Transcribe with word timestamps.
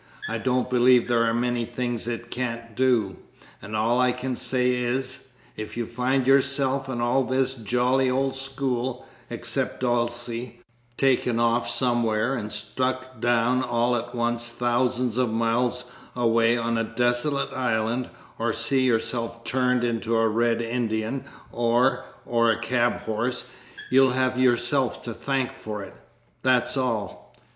I 0.27 0.39
don't 0.39 0.67
believe 0.67 1.07
there 1.07 1.25
are 1.25 1.31
many 1.35 1.63
things 1.63 2.07
it 2.07 2.31
can't 2.31 2.75
do, 2.75 3.17
and 3.61 3.75
all 3.75 3.99
I 3.99 4.11
can 4.11 4.35
say 4.35 4.71
is 4.71 5.25
if 5.55 5.77
you 5.77 5.85
find 5.85 6.25
yourself 6.25 6.89
and 6.89 6.99
all 7.03 7.23
this 7.23 7.53
jolly 7.53 8.09
old 8.09 8.33
school 8.33 9.05
(except 9.29 9.81
Dulcie) 9.81 10.59
taken 10.97 11.39
off 11.39 11.69
somewhere 11.69 12.33
and 12.33 12.51
stuck 12.51 13.19
down 13.21 13.61
all 13.61 13.95
at 13.95 14.15
once 14.15 14.49
thousands 14.49 15.19
of 15.19 15.29
miles 15.31 15.85
away 16.15 16.57
on 16.57 16.79
a 16.79 16.83
desolate 16.83 17.53
island, 17.53 18.09
or 18.39 18.53
see 18.53 18.81
yourself 18.81 19.43
turned 19.43 19.83
into 19.83 20.15
a 20.17 20.27
Red 20.27 20.63
Indian, 20.63 21.25
or, 21.51 22.05
or 22.25 22.49
a 22.49 22.57
cabhorse, 22.57 23.45
you'll 23.91 24.13
have 24.13 24.35
yourself 24.35 25.03
to 25.03 25.13
thank 25.13 25.51
for 25.51 25.83
it 25.83 25.93
that's 26.41 26.75
all. 26.75 27.35